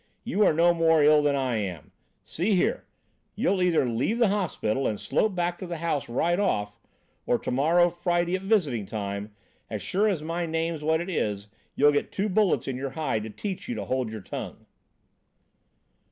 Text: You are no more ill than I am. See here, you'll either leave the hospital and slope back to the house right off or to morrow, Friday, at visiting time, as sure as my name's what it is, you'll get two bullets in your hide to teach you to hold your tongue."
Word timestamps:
You 0.23 0.41
are 0.47 0.51
no 0.51 0.73
more 0.73 1.03
ill 1.03 1.21
than 1.21 1.35
I 1.35 1.57
am. 1.57 1.91
See 2.23 2.55
here, 2.55 2.85
you'll 3.35 3.61
either 3.61 3.87
leave 3.87 4.17
the 4.17 4.29
hospital 4.29 4.87
and 4.87 4.99
slope 4.99 5.35
back 5.35 5.59
to 5.59 5.67
the 5.67 5.77
house 5.77 6.09
right 6.09 6.39
off 6.39 6.79
or 7.27 7.37
to 7.37 7.51
morrow, 7.51 7.91
Friday, 7.91 8.35
at 8.35 8.41
visiting 8.41 8.87
time, 8.87 9.35
as 9.69 9.83
sure 9.83 10.09
as 10.09 10.23
my 10.23 10.47
name's 10.47 10.83
what 10.83 11.01
it 11.01 11.09
is, 11.11 11.49
you'll 11.75 11.91
get 11.91 12.11
two 12.11 12.29
bullets 12.29 12.67
in 12.67 12.77
your 12.77 12.89
hide 12.89 13.21
to 13.25 13.29
teach 13.29 13.67
you 13.69 13.75
to 13.75 13.85
hold 13.85 14.09
your 14.11 14.21
tongue." 14.21 14.65